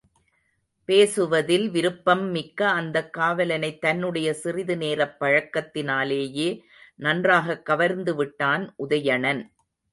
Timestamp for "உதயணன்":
8.79-9.43